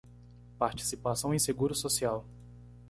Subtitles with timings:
[0.57, 2.25] Participação em seguro social